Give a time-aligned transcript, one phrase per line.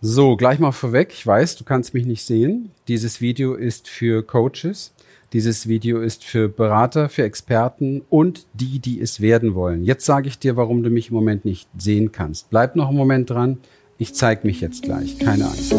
[0.00, 1.10] So, gleich mal vorweg.
[1.12, 2.70] Ich weiß, du kannst mich nicht sehen.
[2.86, 4.92] Dieses Video ist für Coaches.
[5.32, 9.84] Dieses Video ist für Berater, für Experten und die, die es werden wollen.
[9.84, 12.50] Jetzt sage ich dir, warum du mich im Moment nicht sehen kannst.
[12.50, 13.58] Bleib noch einen Moment dran.
[13.98, 15.18] Ich zeige mich jetzt gleich.
[15.18, 15.74] Keine Angst.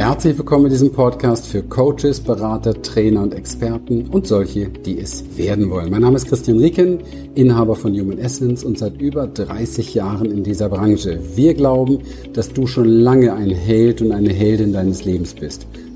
[0.00, 5.22] Herzlich willkommen in diesem Podcast für Coaches, Berater, Trainer und Experten und solche, die es
[5.36, 5.90] werden wollen.
[5.90, 7.00] Mein Name ist Christian Rieken,
[7.34, 11.20] Inhaber von Human Essence und seit über 30 Jahren in dieser Branche.
[11.36, 11.98] Wir glauben,
[12.32, 15.66] dass du schon lange ein Held und eine Heldin deines Lebens bist,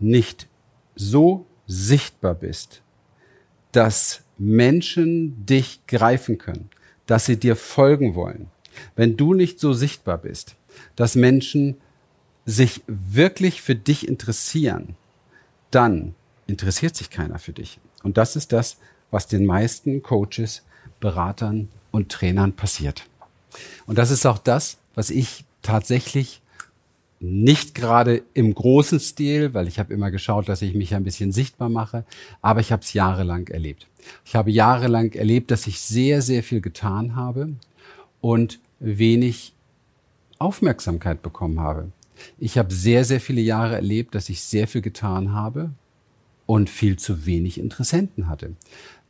[0.00, 0.48] nicht
[0.96, 2.82] so sichtbar bist,
[3.72, 6.70] dass Menschen dich greifen können,
[7.06, 8.50] dass sie dir folgen wollen.
[8.96, 10.56] Wenn du nicht so sichtbar bist,
[10.96, 11.76] dass Menschen
[12.46, 14.96] sich wirklich für dich interessieren,
[15.70, 16.14] dann
[16.46, 17.78] interessiert sich keiner für dich.
[18.02, 18.78] Und das ist das,
[19.10, 20.64] was den meisten Coaches,
[20.98, 23.04] Beratern und Trainern passiert.
[23.86, 26.42] Und das ist auch das, was ich tatsächlich
[27.20, 31.32] nicht gerade im großen Stil, weil ich habe immer geschaut, dass ich mich ein bisschen
[31.32, 32.04] sichtbar mache,
[32.40, 33.86] aber ich habe es jahrelang erlebt.
[34.24, 37.50] Ich habe jahrelang erlebt, dass ich sehr, sehr viel getan habe
[38.22, 39.52] und wenig
[40.38, 41.92] Aufmerksamkeit bekommen habe.
[42.38, 45.70] Ich habe sehr, sehr viele Jahre erlebt, dass ich sehr viel getan habe
[46.46, 48.56] und viel zu wenig Interessenten hatte.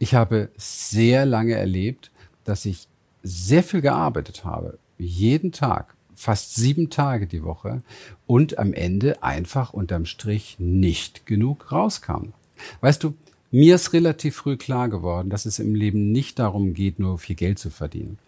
[0.00, 2.10] Ich habe sehr lange erlebt,
[2.44, 2.88] dass ich
[3.22, 7.82] sehr viel gearbeitet habe, jeden Tag fast sieben Tage die Woche
[8.26, 12.34] und am Ende einfach unterm Strich nicht genug rauskam.
[12.82, 13.14] Weißt du,
[13.50, 17.36] mir ist relativ früh klar geworden, dass es im Leben nicht darum geht, nur viel
[17.36, 18.18] Geld zu verdienen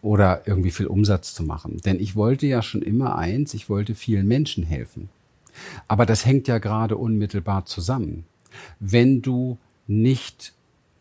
[0.00, 1.80] oder irgendwie viel Umsatz zu machen.
[1.84, 5.08] Denn ich wollte ja schon immer eins, ich wollte vielen Menschen helfen.
[5.88, 8.26] Aber das hängt ja gerade unmittelbar zusammen.
[8.78, 9.58] Wenn du
[9.88, 10.52] nicht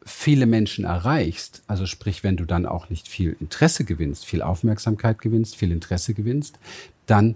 [0.05, 5.19] viele Menschen erreichst, also sprich, wenn du dann auch nicht viel Interesse gewinnst, viel Aufmerksamkeit
[5.19, 6.59] gewinnst, viel Interesse gewinnst,
[7.05, 7.35] dann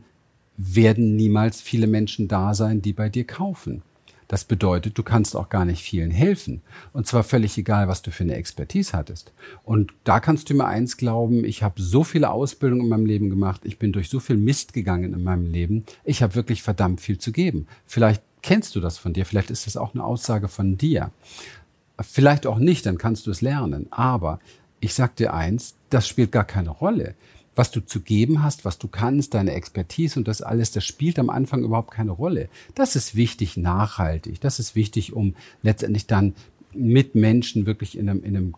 [0.58, 3.84] werden niemals viele Menschen da sein, die bei dir kaufen.
[4.28, 6.62] Das bedeutet, du kannst auch gar nicht vielen helfen.
[6.92, 9.32] Und zwar völlig egal, was du für eine Expertise hattest.
[9.64, 13.30] Und da kannst du mir eins glauben, ich habe so viele Ausbildungen in meinem Leben
[13.30, 17.00] gemacht, ich bin durch so viel Mist gegangen in meinem Leben, ich habe wirklich verdammt
[17.00, 17.68] viel zu geben.
[17.86, 21.12] Vielleicht kennst du das von dir, vielleicht ist das auch eine Aussage von dir.
[22.02, 23.88] Vielleicht auch nicht, dann kannst du es lernen.
[23.92, 24.40] Aber
[24.80, 27.16] ich sag dir eins, das spielt gar keine Rolle.
[27.56, 31.18] Was du zu geben hast, was du kannst, deine Expertise und das alles, das spielt
[31.18, 32.50] am Anfang überhaupt keine Rolle.
[32.76, 34.40] Das ist wichtig nachhaltig.
[34.42, 36.36] Das ist wichtig, um letztendlich dann
[36.72, 38.54] mit Menschen wirklich in einem, in einem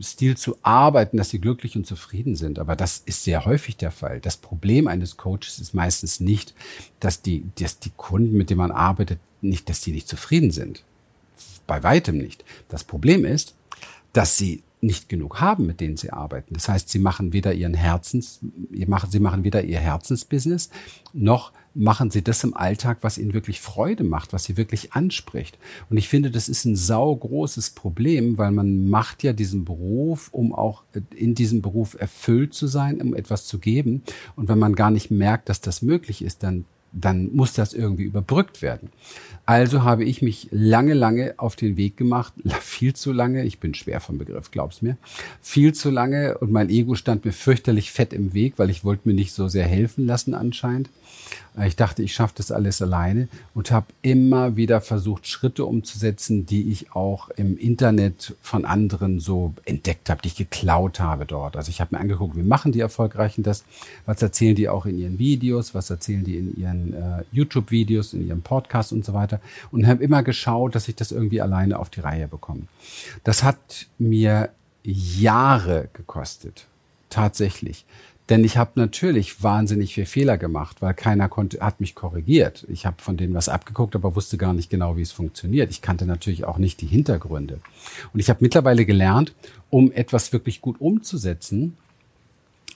[0.00, 2.58] Stil zu arbeiten, dass sie glücklich und zufrieden sind.
[2.58, 4.20] Aber das ist sehr häufig der Fall.
[4.20, 6.54] Das Problem eines Coaches ist meistens nicht,
[7.00, 10.84] dass die, dass die Kunden, mit denen man arbeitet, nicht, dass die nicht zufrieden sind
[11.66, 12.44] bei weitem nicht.
[12.68, 13.54] Das Problem ist,
[14.12, 16.54] dass sie nicht genug haben, mit denen sie arbeiten.
[16.54, 20.70] Das heißt, sie machen weder ihren Herzens, sie machen weder ihr Herzensbusiness,
[21.12, 25.56] noch machen sie das im Alltag, was ihnen wirklich Freude macht, was sie wirklich anspricht.
[25.88, 30.52] Und ich finde, das ist ein saugroßes Problem, weil man macht ja diesen Beruf, um
[30.52, 30.82] auch
[31.14, 34.02] in diesem Beruf erfüllt zu sein, um etwas zu geben.
[34.36, 38.04] Und wenn man gar nicht merkt, dass das möglich ist, dann dann muss das irgendwie
[38.04, 38.90] überbrückt werden.
[39.44, 43.74] Also habe ich mich lange, lange auf den Weg gemacht, viel zu lange, ich bin
[43.74, 44.96] schwer vom Begriff, glaub's mir,
[45.40, 49.08] viel zu lange und mein Ego stand mir fürchterlich fett im Weg, weil ich wollte
[49.08, 50.90] mir nicht so sehr helfen lassen anscheinend.
[51.56, 56.46] Äh, ich dachte, ich schaffe das alles alleine und habe immer wieder versucht, Schritte umzusetzen,
[56.46, 61.56] die ich auch im Internet von anderen so entdeckt habe, die ich geklaut habe dort.
[61.56, 63.64] Also ich habe mir angeguckt, wie machen die Erfolgreichen das,
[64.06, 68.26] was erzählen die auch in ihren Videos, was erzählen die in ihren äh, YouTube-Videos, in
[68.26, 69.40] ihrem Podcast und so weiter
[69.70, 72.62] und habe immer geschaut, dass ich das irgendwie alleine auf die Reihe bekomme.
[73.24, 74.50] Das hat mir
[74.84, 76.66] Jahre gekostet,
[77.08, 77.84] tatsächlich.
[78.32, 82.66] Denn ich habe natürlich wahnsinnig viel Fehler gemacht, weil keiner konnte, hat mich korrigiert.
[82.70, 85.70] Ich habe von denen was abgeguckt, aber wusste gar nicht genau, wie es funktioniert.
[85.70, 87.60] Ich kannte natürlich auch nicht die Hintergründe.
[88.14, 89.34] Und ich habe mittlerweile gelernt,
[89.68, 91.76] um etwas wirklich gut umzusetzen,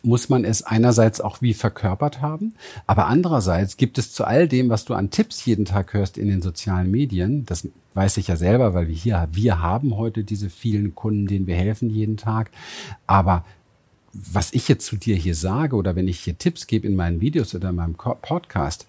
[0.03, 2.55] muss man es einerseits auch wie verkörpert haben,
[2.87, 6.29] aber andererseits gibt es zu all dem, was du an Tipps jeden Tag hörst in
[6.29, 10.51] den sozialen Medien, das weiß ich ja selber, weil wir hier, wir haben heute diese
[10.51, 12.51] vielen Kunden, denen wir helfen jeden Tag,
[13.07, 13.43] aber
[14.33, 17.21] was ich jetzt zu dir hier sage oder wenn ich hier Tipps gebe in meinen
[17.21, 18.87] Videos oder in meinem Podcast,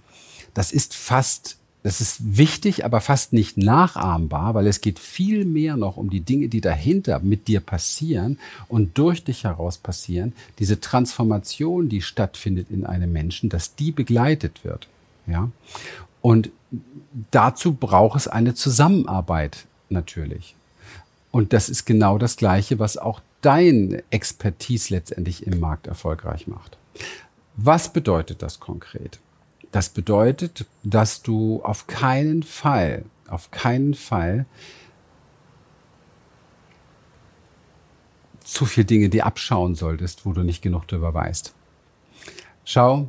[0.53, 5.77] das ist fast, das ist wichtig, aber fast nicht nachahmbar, weil es geht viel mehr
[5.77, 10.33] noch um die Dinge, die dahinter mit dir passieren und durch dich heraus passieren.
[10.59, 14.87] Diese Transformation, die stattfindet in einem Menschen, dass die begleitet wird.
[15.27, 15.49] Ja.
[16.21, 16.49] Und
[17.31, 20.55] dazu braucht es eine Zusammenarbeit natürlich.
[21.31, 26.77] Und das ist genau das Gleiche, was auch dein Expertise letztendlich im Markt erfolgreich macht.
[27.55, 29.21] Was bedeutet das konkret?
[29.71, 34.45] Das bedeutet, dass du auf keinen Fall, auf keinen Fall
[38.43, 41.53] zu viel Dinge dir abschauen solltest, wo du nicht genug darüber weißt.
[42.65, 43.07] Schau,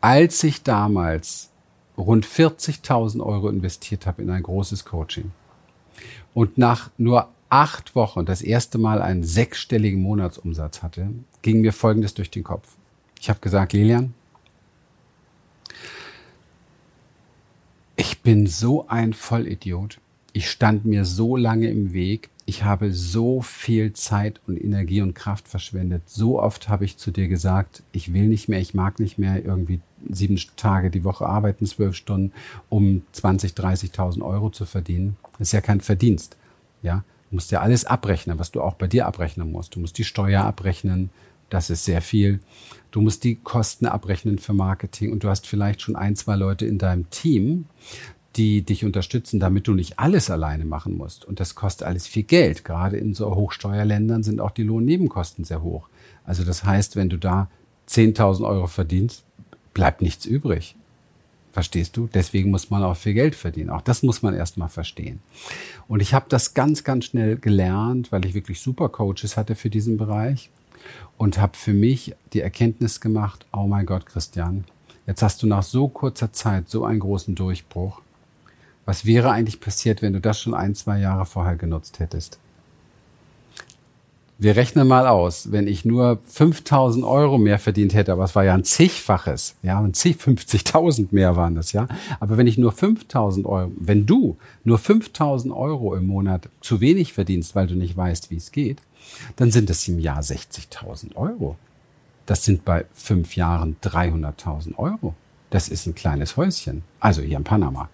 [0.00, 1.50] als ich damals
[1.98, 5.32] rund 40.000 Euro investiert habe in ein großes Coaching
[6.34, 11.10] und nach nur acht Wochen das erste Mal einen sechsstelligen Monatsumsatz hatte,
[11.42, 12.76] ging mir Folgendes durch den Kopf.
[13.20, 14.14] Ich habe gesagt, Lilian,
[17.96, 19.98] ich bin so ein Vollidiot.
[20.32, 22.30] Ich stand mir so lange im Weg.
[22.46, 26.02] Ich habe so viel Zeit und Energie und Kraft verschwendet.
[26.06, 29.44] So oft habe ich zu dir gesagt, ich will nicht mehr, ich mag nicht mehr
[29.44, 32.32] irgendwie sieben Tage die Woche arbeiten, zwölf Stunden,
[32.68, 35.16] um 20, 30.000 Euro zu verdienen.
[35.38, 36.36] Das ist ja kein Verdienst.
[36.82, 39.76] Ja, Du musst ja alles abrechnen, was du auch bei dir abrechnen musst.
[39.76, 41.10] Du musst die Steuer abrechnen,
[41.48, 42.40] das ist sehr viel.
[42.90, 46.66] Du musst die Kosten abrechnen für Marketing und du hast vielleicht schon ein, zwei Leute
[46.66, 47.66] in deinem Team,
[48.36, 51.24] die dich unterstützen, damit du nicht alles alleine machen musst.
[51.24, 52.64] Und das kostet alles viel Geld.
[52.64, 55.88] Gerade in so Hochsteuerländern sind auch die Lohnnebenkosten sehr hoch.
[56.24, 57.48] Also das heißt, wenn du da
[57.88, 59.24] 10.000 Euro verdienst,
[59.72, 60.76] bleibt nichts übrig.
[61.52, 62.08] Verstehst du?
[62.12, 63.70] Deswegen muss man auch viel Geld verdienen.
[63.70, 65.20] Auch das muss man erstmal verstehen.
[65.88, 69.70] Und ich habe das ganz, ganz schnell gelernt, weil ich wirklich super Coaches hatte für
[69.70, 70.50] diesen Bereich
[71.16, 74.64] und habe für mich die Erkenntnis gemacht, oh mein Gott, Christian,
[75.06, 78.00] jetzt hast du nach so kurzer Zeit so einen großen Durchbruch.
[78.86, 82.38] Was wäre eigentlich passiert, wenn du das schon ein, zwei Jahre vorher genutzt hättest?
[84.40, 88.42] Wir rechnen mal aus, wenn ich nur 5000 Euro mehr verdient hätte, aber es war
[88.42, 91.86] ja ein zigfaches, ja, ein zig, 50.000 mehr waren das, ja.
[92.20, 97.12] Aber wenn ich nur 5000 Euro, wenn du nur 5000 Euro im Monat zu wenig
[97.12, 98.80] verdienst, weil du nicht weißt, wie es geht,
[99.36, 101.56] dann sind es im Jahr 60.000 Euro.
[102.24, 105.14] Das sind bei fünf Jahren 300.000 Euro.
[105.50, 106.82] Das ist ein kleines Häuschen.
[106.98, 107.90] Also hier in Panama.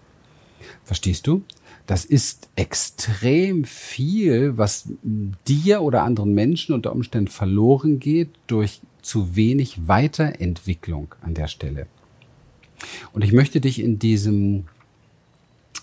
[0.84, 1.42] Verstehst du?
[1.86, 4.88] Das ist extrem viel, was
[5.46, 11.86] dir oder anderen Menschen unter Umständen verloren geht durch zu wenig Weiterentwicklung an der Stelle.
[13.12, 14.64] Und ich möchte dich in diesem,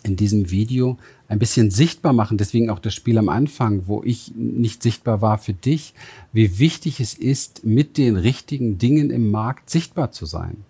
[0.03, 0.97] in diesem Video
[1.29, 5.37] ein bisschen sichtbar machen, deswegen auch das Spiel am Anfang, wo ich nicht sichtbar war
[5.37, 5.93] für dich,
[6.33, 10.65] wie wichtig es ist, mit den richtigen Dingen im Markt sichtbar zu sein.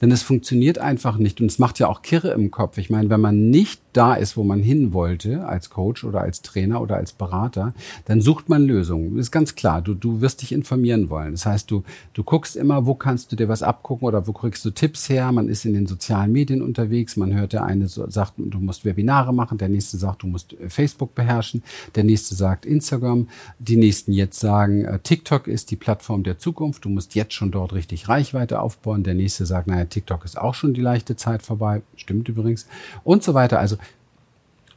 [0.00, 2.78] Denn es funktioniert einfach nicht und es macht ja auch Kirre im Kopf.
[2.78, 6.42] Ich meine, wenn man nicht da ist, wo man hin wollte, als Coach oder als
[6.42, 7.74] Trainer oder als Berater,
[8.06, 9.16] dann sucht man Lösungen.
[9.16, 9.82] Das ist ganz klar.
[9.82, 11.32] Du, du wirst dich informieren wollen.
[11.32, 11.84] Das heißt, du,
[12.14, 15.30] du guckst immer, wo kannst du dir was abgucken oder wo kriegst du Tipps her.
[15.32, 17.16] Man ist in den sozialen Medien unterwegs.
[17.16, 19.58] Man hört, der eine sagt, du musst Webinare machen.
[19.58, 21.62] Der nächste sagt, du musst äh, Facebook beherrschen.
[21.94, 23.28] Der nächste sagt Instagram.
[23.58, 26.84] Die nächsten jetzt sagen, äh, TikTok ist die Plattform der Zukunft.
[26.84, 29.04] Du musst jetzt schon dort richtig Reichweite aufbauen.
[29.04, 31.82] Der nächste sagt, naja, TikTok ist auch schon die leichte Zeit vorbei.
[31.96, 32.66] Stimmt übrigens.
[33.04, 33.58] Und so weiter.
[33.58, 33.76] Also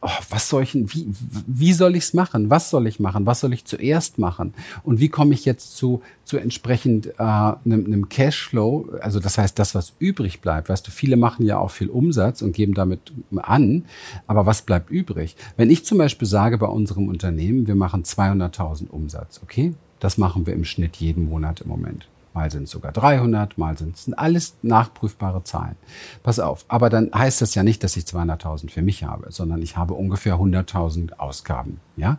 [0.01, 1.07] oh, was soll ich, wie,
[1.47, 2.49] wie soll ich es machen?
[2.49, 3.25] Was soll ich machen?
[3.25, 4.53] Was soll ich zuerst machen?
[4.83, 8.89] Und wie komme ich jetzt zu, zu entsprechend äh, einem, einem Cashflow?
[9.01, 10.69] Also das heißt, das, was übrig bleibt.
[10.69, 13.83] Weißt du, viele machen ja auch viel Umsatz und geben damit an.
[14.27, 15.35] Aber was bleibt übrig?
[15.57, 19.73] Wenn ich zum Beispiel sage bei unserem Unternehmen, wir machen 200.000 Umsatz, okay?
[19.99, 23.77] Das machen wir im Schnitt jeden Monat im Moment mal sind es sogar 300, mal
[23.77, 25.77] sind es alles nachprüfbare Zahlen.
[26.21, 29.61] Pass auf, aber dann heißt das ja nicht, dass ich 200.000 für mich habe, sondern
[29.61, 31.79] ich habe ungefähr 100.000 Ausgaben.
[31.95, 32.17] Ja,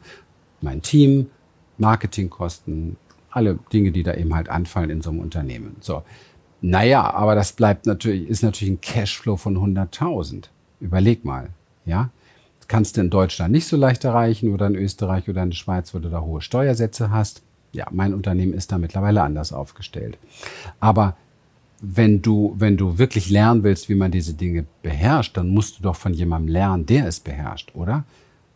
[0.63, 1.29] mein Team,
[1.79, 2.97] Marketingkosten,
[3.31, 5.77] alle Dinge, die da eben halt anfallen in so einem Unternehmen.
[5.81, 6.03] So,
[6.63, 10.45] naja, aber das bleibt natürlich, ist natürlich ein Cashflow von 100.000.
[10.81, 11.51] Überleg mal,
[11.85, 12.11] ja.
[12.69, 15.95] Kannst du in Deutschland nicht so leicht erreichen oder in Österreich oder in der Schweiz,
[15.95, 17.43] wo du da hohe Steuersätze hast
[17.73, 20.19] ja, mein Unternehmen ist da mittlerweile anders aufgestellt.
[20.81, 21.17] Aber
[21.81, 25.83] wenn du, wenn du wirklich lernen willst, wie man diese Dinge beherrscht, dann musst du
[25.83, 28.05] doch von jemandem lernen, der es beherrscht, oder?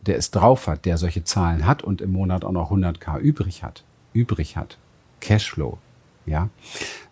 [0.05, 3.63] Der es drauf hat, der solche Zahlen hat und im Monat auch noch 100k übrig
[3.63, 4.77] hat, übrig hat.
[5.19, 5.77] Cashflow,
[6.25, 6.49] ja?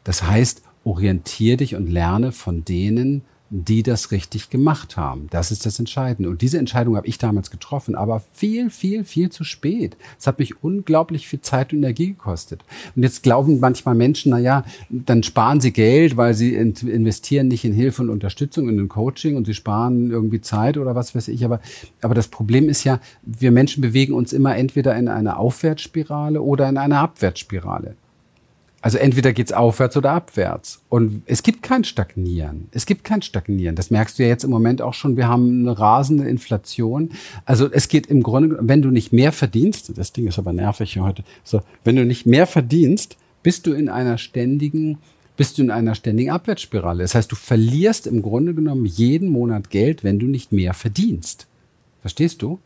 [0.04, 5.28] Das heißt, orientier dich und lerne von denen, die das richtig gemacht haben.
[5.32, 6.30] Das ist das Entscheidende.
[6.30, 9.98] Und diese Entscheidung habe ich damals getroffen, aber viel, viel, viel zu spät.
[10.20, 12.64] Es hat mich unglaublich viel Zeit und Energie gekostet.
[12.96, 17.66] Und jetzt glauben manchmal Menschen, na ja, dann sparen sie Geld, weil sie investieren nicht
[17.66, 21.28] in Hilfe und Unterstützung, in den Coaching und sie sparen irgendwie Zeit oder was weiß
[21.30, 21.44] ich.
[21.44, 21.60] Aber,
[22.02, 26.70] aber das Problem ist ja, wir Menschen bewegen uns immer entweder in eine Aufwärtsspirale oder
[26.70, 27.96] in eine Abwärtsspirale.
[28.82, 30.82] Also entweder geht's aufwärts oder abwärts.
[30.88, 32.70] Und es gibt kein Stagnieren.
[32.72, 33.76] Es gibt kein Stagnieren.
[33.76, 35.18] Das merkst du ja jetzt im Moment auch schon.
[35.18, 37.12] Wir haben eine rasende Inflation.
[37.46, 40.94] Also es geht im Grunde, wenn du nicht mehr verdienst, das Ding ist aber nervig
[40.94, 44.98] hier heute, so, wenn du nicht mehr verdienst, bist du in einer ständigen,
[45.36, 47.04] bist du in einer ständigen Abwärtsspirale.
[47.04, 51.48] Das heißt, du verlierst im Grunde genommen jeden Monat Geld, wenn du nicht mehr verdienst.
[52.02, 52.60] Verstehst du?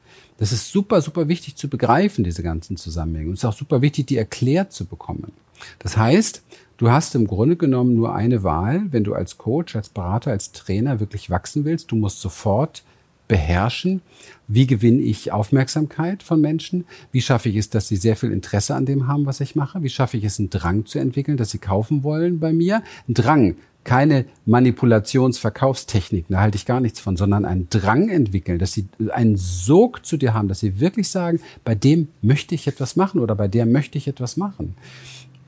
[0.43, 3.29] Das ist super, super wichtig zu begreifen, diese ganzen Zusammenhänge.
[3.29, 5.31] Und es ist auch super wichtig, die erklärt zu bekommen.
[5.79, 6.43] Das heißt,
[6.75, 10.51] du hast im Grunde genommen nur eine Wahl, wenn du als Coach, als Berater, als
[10.51, 11.93] Trainer wirklich wachsen willst.
[11.93, 12.83] Du musst sofort
[13.29, 14.01] beherrschen,
[14.49, 16.83] wie gewinne ich Aufmerksamkeit von Menschen,
[17.13, 19.81] wie schaffe ich es, dass sie sehr viel Interesse an dem haben, was ich mache,
[19.81, 22.83] wie schaffe ich es, einen Drang zu entwickeln, dass sie kaufen wollen bei mir.
[23.07, 28.73] Ein Drang, keine Manipulationsverkaufstechnik, da halte ich gar nichts von, sondern einen Drang entwickeln, dass
[28.73, 32.95] sie einen Sog zu dir haben, dass sie wirklich sagen, bei dem möchte ich etwas
[32.95, 34.75] machen oder bei der möchte ich etwas machen.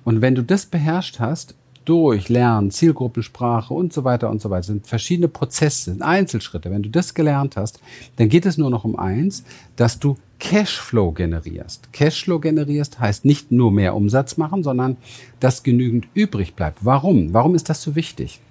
[0.03, 4.63] Und wenn du das beherrscht hast, durch Lernen, Zielgruppensprache und so weiter und so weiter,
[4.63, 6.71] sind verschiedene Prozesse, sind Einzelschritte.
[6.71, 7.79] Wenn du das gelernt hast,
[8.17, 9.43] dann geht es nur noch um eins,
[9.75, 11.91] dass du Cashflow generierst.
[11.93, 14.97] Cashflow generierst heißt nicht nur mehr Umsatz machen, sondern
[15.39, 16.83] dass genügend übrig bleibt.
[16.83, 17.33] Warum?
[17.33, 18.41] Warum ist das so wichtig?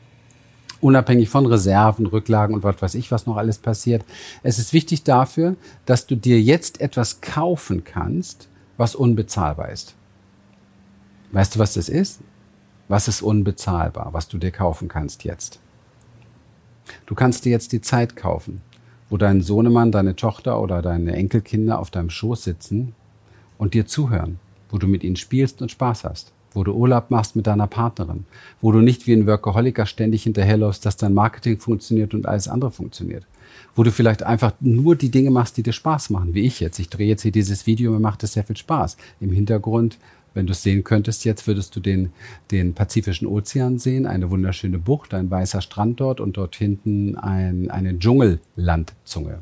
[0.81, 4.05] Unabhängig von Reserven, Rücklagen und was weiß ich, was noch alles passiert.
[4.43, 9.95] Es ist wichtig dafür, dass du dir jetzt etwas kaufen kannst, was unbezahlbar ist.
[11.33, 12.21] Weißt du, was das ist?
[12.89, 15.59] Was ist unbezahlbar, was du dir kaufen kannst jetzt?
[17.07, 18.61] Du kannst dir jetzt die Zeit kaufen,
[19.15, 22.97] wo dein Sohnemann, deine Tochter oder deine Enkelkinder auf deinem Schoß sitzen
[23.59, 24.41] und dir zuhören,
[24.71, 28.25] wo du mit ihnen spielst und Spaß hast, wo du Urlaub machst mit deiner Partnerin,
[28.61, 32.73] wo du nicht wie ein Workaholiker ständig hinterherläufst, dass dein Marketing funktioniert und alles andere
[32.73, 33.25] funktioniert,
[33.77, 36.81] wo du vielleicht einfach nur die Dinge machst, die dir Spaß machen, wie ich jetzt.
[36.81, 38.97] Ich drehe jetzt hier dieses Video, mir macht es sehr viel Spaß.
[39.21, 39.97] Im Hintergrund
[40.35, 42.13] wenn du es sehen könntest jetzt, würdest du den,
[42.51, 47.71] den Pazifischen Ozean sehen, eine wunderschöne Bucht, ein weißer Strand dort und dort hinten ein,
[47.71, 49.39] eine Dschungellandzunge.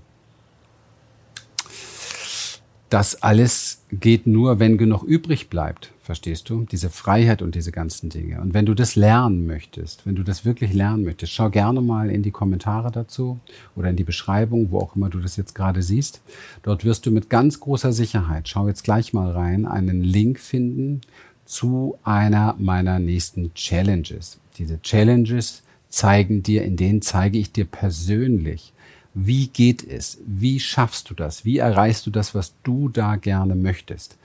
[2.92, 6.66] Das alles geht nur, wenn genug übrig bleibt, verstehst du?
[6.70, 8.38] Diese Freiheit und diese ganzen Dinge.
[8.38, 12.10] Und wenn du das lernen möchtest, wenn du das wirklich lernen möchtest, schau gerne mal
[12.10, 13.40] in die Kommentare dazu
[13.76, 16.20] oder in die Beschreibung, wo auch immer du das jetzt gerade siehst.
[16.64, 21.00] Dort wirst du mit ganz großer Sicherheit, schau jetzt gleich mal rein, einen Link finden
[21.46, 24.38] zu einer meiner nächsten Challenges.
[24.58, 28.74] Diese Challenges zeigen dir, in denen zeige ich dir persönlich,
[29.14, 30.18] wie geht es?
[30.26, 31.44] Wie schaffst du das?
[31.44, 34.16] Wie erreichst du das, was du da gerne möchtest?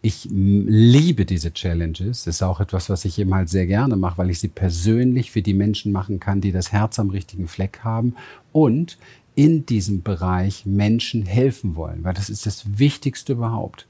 [0.00, 2.24] Ich liebe diese Challenges.
[2.24, 5.30] Das ist auch etwas, was ich eben halt sehr gerne mache, weil ich sie persönlich
[5.30, 8.16] für die Menschen machen kann, die das Herz am richtigen Fleck haben
[8.50, 8.98] und
[9.34, 13.86] in diesem Bereich Menschen helfen wollen, weil das ist das Wichtigste überhaupt.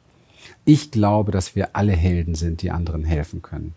[0.65, 3.75] Ich glaube, dass wir alle Helden sind, die anderen helfen können.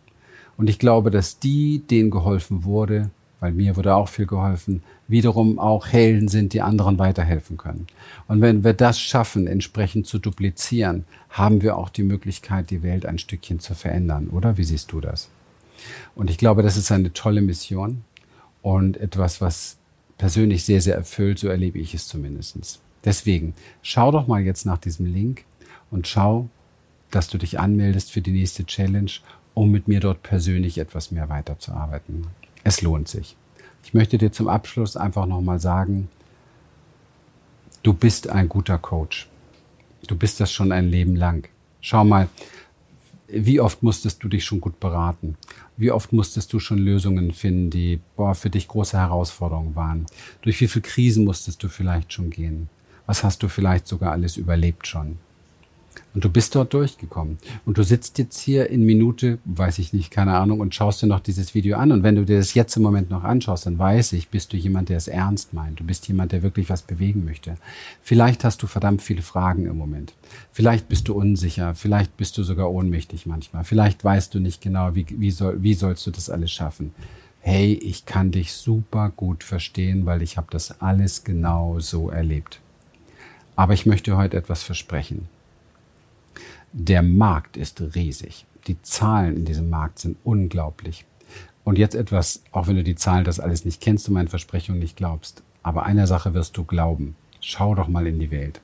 [0.58, 5.60] Und ich glaube, dass die, denen geholfen wurde, weil mir wurde auch viel geholfen, wiederum
[5.60, 7.88] auch Helden sind, die anderen weiterhelfen können.
[8.28, 13.06] Und wenn wir das schaffen, entsprechend zu duplizieren, haben wir auch die Möglichkeit, die Welt
[13.06, 14.58] ein Stückchen zu verändern, oder?
[14.58, 15.30] Wie siehst du das?
[16.16, 18.04] Und ich glaube, das ist eine tolle Mission
[18.62, 19.78] und etwas, was
[20.18, 22.80] persönlich sehr, sehr erfüllt, so erlebe ich es zumindest.
[23.04, 25.44] Deswegen, schau doch mal jetzt nach diesem Link
[25.92, 26.50] und schau,
[27.12, 29.12] dass du dich anmeldest für die nächste Challenge,
[29.54, 32.26] um mit mir dort persönlich etwas mehr weiterzuarbeiten.
[32.66, 33.38] Es lohnt sich.
[33.84, 36.10] Ich möchte dir zum Abschluss einfach nochmal sagen,
[37.84, 39.30] du bist ein guter Coach.
[40.08, 41.48] Du bist das schon ein Leben lang.
[41.80, 42.28] Schau mal,
[43.28, 45.38] wie oft musstest du dich schon gut beraten?
[45.78, 50.08] Wie oft musstest du schon Lösungen finden, die boah, für dich große Herausforderungen waren?
[50.42, 52.68] Durch wie viele Krisen musstest du vielleicht schon gehen?
[53.06, 55.20] Was hast du vielleicht sogar alles überlebt schon?
[56.16, 57.38] Und du bist dort durchgekommen.
[57.66, 61.08] Und du sitzt jetzt hier in Minute, weiß ich nicht, keine Ahnung, und schaust dir
[61.08, 61.92] noch dieses Video an.
[61.92, 64.58] Und wenn du dir das jetzt im Moment noch anschaust, dann weiß ich, bist du
[64.58, 65.82] jemand, der es ernst meint.
[65.82, 67.56] Du bist jemand, der wirklich was bewegen möchte.
[68.02, 70.14] Vielleicht hast du verdammt viele Fragen im Moment.
[70.54, 71.76] Vielleicht bist du unsicher.
[71.76, 73.66] Vielleicht bist du sogar ohnmächtig manchmal.
[73.66, 76.94] Vielleicht weißt du nicht genau, wie, wie, soll, wie sollst du das alles schaffen.
[77.42, 82.62] Hey, ich kann dich super gut verstehen, weil ich habe das alles genau so erlebt.
[83.58, 85.28] Aber ich möchte heute etwas versprechen.
[86.78, 88.46] Der Markt ist riesig.
[88.68, 91.06] Die Zahlen in diesem Markt sind unglaublich.
[91.64, 94.82] Und jetzt etwas, auch wenn du die Zahlen das alles nicht kennst und meinen Versprechungen
[94.82, 95.42] nicht glaubst.
[95.64, 97.16] Aber einer Sache wirst du glauben.
[97.40, 98.60] Schau doch mal in die Welt.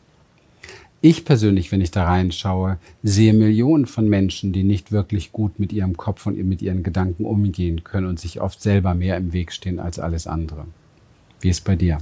[0.99, 5.71] Ich persönlich, wenn ich da reinschaue, sehe Millionen von Menschen, die nicht wirklich gut mit
[5.71, 9.53] ihrem Kopf und mit ihren Gedanken umgehen können und sich oft selber mehr im Weg
[9.53, 10.65] stehen als alles andere.
[11.39, 11.99] Wie ist bei dir?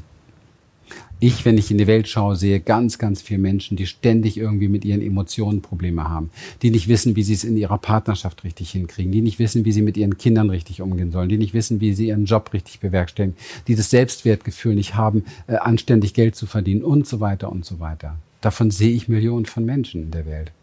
[1.21, 4.69] Ich, wenn ich in die Welt schaue, sehe ganz, ganz viele Menschen, die ständig irgendwie
[4.69, 6.29] mit ihren Emotionen Probleme haben,
[6.61, 9.73] die nicht wissen, wie sie es in ihrer Partnerschaft richtig hinkriegen, die nicht wissen, wie
[9.73, 12.79] sie mit ihren Kindern richtig umgehen sollen, die nicht wissen, wie sie ihren Job richtig
[12.79, 13.35] bewerkstelligen,
[13.67, 17.81] die das Selbstwertgefühl nicht haben, äh, anständig Geld zu verdienen und so weiter und so
[17.81, 18.15] weiter.
[18.39, 20.53] Davon sehe ich Millionen von Menschen in der Welt.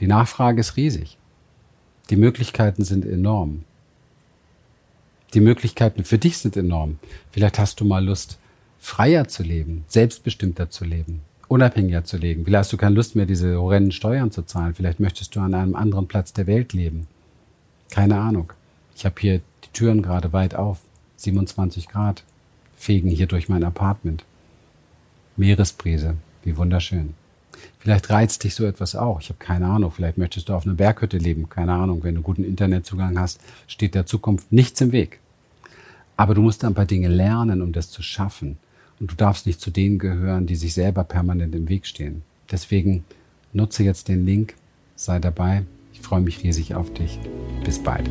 [0.00, 1.18] Die Nachfrage ist riesig.
[2.10, 3.64] Die Möglichkeiten sind enorm.
[5.34, 6.98] Die Möglichkeiten für dich sind enorm.
[7.30, 8.38] Vielleicht hast du mal Lust,
[8.84, 12.44] freier zu leben, selbstbestimmter zu leben, unabhängiger zu leben.
[12.44, 14.74] Vielleicht hast du keine Lust mehr, diese horrenden Steuern zu zahlen.
[14.74, 17.06] Vielleicht möchtest du an einem anderen Platz der Welt leben.
[17.90, 18.52] Keine Ahnung.
[18.94, 20.80] Ich habe hier die Türen gerade weit auf.
[21.16, 22.24] 27 Grad
[22.76, 24.22] fegen hier durch mein Apartment.
[25.38, 27.14] Meeresbrise, wie wunderschön.
[27.78, 29.18] Vielleicht reizt dich so etwas auch.
[29.18, 29.92] Ich habe keine Ahnung.
[29.92, 31.48] Vielleicht möchtest du auf einer Berghütte leben.
[31.48, 32.04] Keine Ahnung.
[32.04, 35.20] Wenn du guten Internetzugang hast, steht der Zukunft nichts im Weg.
[36.18, 38.58] Aber du musst ein paar Dinge lernen, um das zu schaffen.
[39.04, 42.22] Und du darfst nicht zu denen gehören, die sich selber permanent im Weg stehen.
[42.50, 43.04] Deswegen
[43.52, 44.54] nutze jetzt den Link,
[44.96, 45.64] sei dabei.
[45.92, 47.18] Ich freue mich riesig auf dich.
[47.66, 48.08] Bis bald.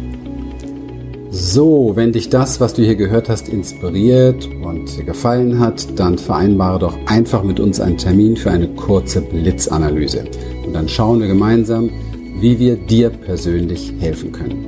[1.32, 6.78] So, wenn dich das, was du hier gehört hast, inspiriert und gefallen hat, dann vereinbare
[6.78, 10.26] doch einfach mit uns einen Termin für eine kurze Blitzanalyse.
[10.64, 11.90] Und dann schauen wir gemeinsam,
[12.40, 14.68] wie wir dir persönlich helfen können.